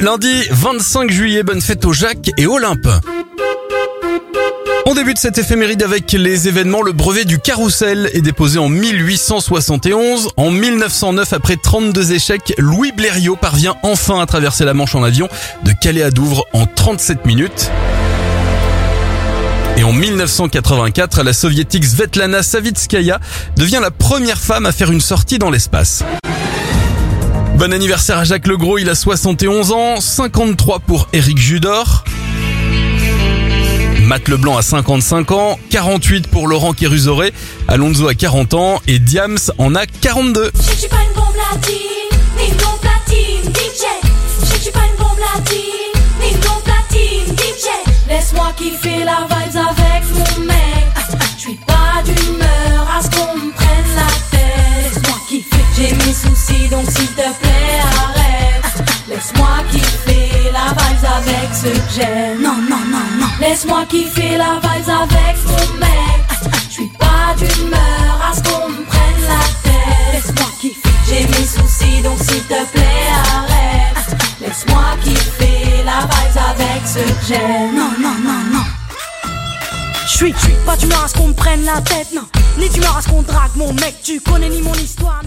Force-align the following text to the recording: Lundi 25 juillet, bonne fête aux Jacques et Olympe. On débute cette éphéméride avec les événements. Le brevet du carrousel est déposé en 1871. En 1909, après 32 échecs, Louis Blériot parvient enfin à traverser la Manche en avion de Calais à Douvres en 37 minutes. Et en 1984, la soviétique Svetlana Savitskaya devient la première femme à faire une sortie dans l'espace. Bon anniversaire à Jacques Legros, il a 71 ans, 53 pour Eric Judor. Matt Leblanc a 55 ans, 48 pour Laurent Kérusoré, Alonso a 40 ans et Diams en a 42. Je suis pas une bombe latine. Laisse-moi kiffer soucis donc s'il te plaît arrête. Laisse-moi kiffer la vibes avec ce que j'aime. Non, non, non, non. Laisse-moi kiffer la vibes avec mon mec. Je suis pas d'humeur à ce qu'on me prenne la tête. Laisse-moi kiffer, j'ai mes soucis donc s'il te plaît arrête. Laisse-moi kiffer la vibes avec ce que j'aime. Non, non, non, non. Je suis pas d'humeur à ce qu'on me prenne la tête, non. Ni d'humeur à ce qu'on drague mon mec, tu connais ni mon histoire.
Lundi 0.00 0.42
25 0.50 1.10
juillet, 1.10 1.42
bonne 1.42 1.60
fête 1.60 1.84
aux 1.84 1.92
Jacques 1.92 2.30
et 2.36 2.46
Olympe. 2.46 2.88
On 4.84 4.94
débute 4.94 5.18
cette 5.18 5.38
éphéméride 5.38 5.82
avec 5.82 6.12
les 6.12 6.48
événements. 6.48 6.82
Le 6.82 6.92
brevet 6.92 7.24
du 7.24 7.38
carrousel 7.38 8.10
est 8.12 8.20
déposé 8.20 8.58
en 8.58 8.68
1871. 8.68 10.30
En 10.36 10.50
1909, 10.50 11.32
après 11.32 11.56
32 11.56 12.12
échecs, 12.12 12.54
Louis 12.58 12.92
Blériot 12.92 13.36
parvient 13.36 13.76
enfin 13.82 14.20
à 14.20 14.26
traverser 14.26 14.64
la 14.64 14.74
Manche 14.74 14.94
en 14.94 15.02
avion 15.02 15.28
de 15.64 15.72
Calais 15.80 16.02
à 16.02 16.10
Douvres 16.10 16.44
en 16.52 16.66
37 16.66 17.24
minutes. 17.24 17.70
Et 19.78 19.82
en 19.82 19.92
1984, 19.92 21.22
la 21.22 21.32
soviétique 21.32 21.84
Svetlana 21.84 22.42
Savitskaya 22.42 23.18
devient 23.56 23.80
la 23.80 23.90
première 23.90 24.38
femme 24.38 24.66
à 24.66 24.72
faire 24.72 24.90
une 24.90 25.00
sortie 25.00 25.38
dans 25.38 25.50
l'espace. 25.50 26.04
Bon 27.56 27.72
anniversaire 27.72 28.18
à 28.18 28.24
Jacques 28.24 28.46
Legros, 28.46 28.76
il 28.76 28.90
a 28.90 28.94
71 28.94 29.72
ans, 29.72 29.98
53 29.98 30.80
pour 30.80 31.08
Eric 31.14 31.38
Judor. 31.38 32.04
Matt 34.02 34.28
Leblanc 34.28 34.58
a 34.58 34.62
55 34.62 35.32
ans, 35.32 35.58
48 35.70 36.28
pour 36.28 36.48
Laurent 36.48 36.74
Kérusoré, 36.74 37.32
Alonso 37.66 38.08
a 38.08 38.14
40 38.14 38.52
ans 38.52 38.82
et 38.86 38.98
Diams 38.98 39.38
en 39.56 39.74
a 39.74 39.86
42. 39.86 40.50
Je 40.54 40.78
suis 40.78 40.88
pas 40.88 40.96
une 40.96 41.14
bombe 41.14 41.34
latine. 41.50 41.96
Laisse-moi 48.08 48.52
kiffer 48.56 48.95
soucis 56.36 56.68
donc 56.68 56.84
s'il 56.90 57.08
te 57.08 57.22
plaît 57.40 57.80
arrête. 57.80 58.84
Laisse-moi 59.08 59.48
kiffer 59.70 60.50
la 60.52 60.72
vibes 60.72 61.04
avec 61.16 61.54
ce 61.54 61.68
que 61.68 62.00
j'aime. 62.00 62.42
Non, 62.42 62.56
non, 62.68 62.84
non, 62.90 63.06
non. 63.20 63.26
Laisse-moi 63.40 63.84
kiffer 63.88 64.36
la 64.36 64.60
vibes 64.62 64.90
avec 64.90 65.36
mon 65.46 65.78
mec. 65.78 66.52
Je 66.68 66.72
suis 66.72 66.90
pas 66.98 67.34
d'humeur 67.38 68.30
à 68.30 68.34
ce 68.34 68.42
qu'on 68.42 68.68
me 68.68 68.84
prenne 68.84 69.22
la 69.28 69.44
tête. 69.62 70.12
Laisse-moi 70.12 70.48
kiffer, 70.60 70.90
j'ai 71.08 71.26
mes 71.26 71.46
soucis 71.46 72.02
donc 72.02 72.18
s'il 72.18 72.42
te 72.42 72.64
plaît 72.72 73.08
arrête. 73.34 74.20
Laisse-moi 74.40 74.82
kiffer 75.02 75.84
la 75.84 76.00
vibes 76.02 76.42
avec 76.50 76.86
ce 76.86 76.98
que 76.98 77.26
j'aime. 77.28 77.74
Non, 77.74 77.90
non, 78.00 78.14
non, 78.22 78.40
non. 78.52 78.64
Je 80.08 80.16
suis 80.18 80.32
pas 80.64 80.76
d'humeur 80.76 81.04
à 81.04 81.08
ce 81.08 81.14
qu'on 81.14 81.28
me 81.28 81.34
prenne 81.34 81.64
la 81.64 81.80
tête, 81.82 82.08
non. 82.14 82.22
Ni 82.58 82.68
d'humeur 82.70 82.96
à 82.96 83.02
ce 83.02 83.08
qu'on 83.08 83.22
drague 83.22 83.54
mon 83.54 83.72
mec, 83.74 83.96
tu 84.02 84.20
connais 84.20 84.48
ni 84.48 84.62
mon 84.62 84.72
histoire. 84.74 85.14